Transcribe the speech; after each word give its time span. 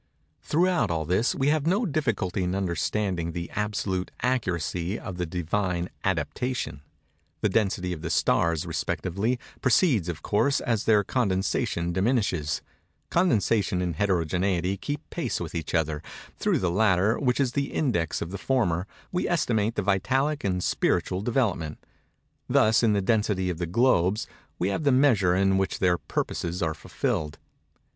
Throughout 0.41 0.89
all 0.89 1.05
this 1.05 1.35
we 1.35 1.49
have 1.49 1.67
no 1.67 1.85
difficulty 1.85 2.41
in 2.43 2.55
understanding 2.55 3.33
the 3.33 3.51
absolute 3.51 4.09
accuracy 4.23 4.97
of 4.97 5.17
the 5.17 5.27
Divine 5.27 5.91
adaptation. 6.03 6.81
The 7.41 7.49
density 7.49 7.93
of 7.93 8.01
the 8.01 8.09
stars, 8.09 8.65
respectively, 8.65 9.37
proceeds, 9.61 10.09
of 10.09 10.23
course, 10.23 10.59
as 10.59 10.85
their 10.85 11.03
condensation 11.03 11.93
diminishes; 11.93 12.63
condensation 13.11 13.79
and 13.79 13.95
heterogeneity 13.95 14.75
keep 14.75 15.07
pace 15.11 15.39
with 15.39 15.53
each 15.53 15.75
other; 15.75 16.01
through 16.35 16.57
the 16.57 16.71
latter, 16.71 17.19
which 17.19 17.39
is 17.39 17.51
the 17.51 17.71
index 17.71 18.23
of 18.23 18.31
the 18.31 18.39
former, 18.39 18.87
we 19.11 19.29
estimate 19.29 19.75
the 19.75 19.83
vitalic 19.83 20.43
and 20.43 20.63
spiritual 20.63 21.21
development. 21.21 21.77
Thus, 22.49 22.81
in 22.81 22.93
the 22.93 23.01
density 23.01 23.51
of 23.51 23.59
the 23.59 23.67
globes, 23.67 24.25
we 24.57 24.69
have 24.69 24.81
the 24.83 24.91
measure 24.91 25.35
in 25.35 25.59
which 25.59 25.77
their 25.77 25.99
purposes 25.99 26.63
are 26.63 26.73
fulfilled. 26.73 27.37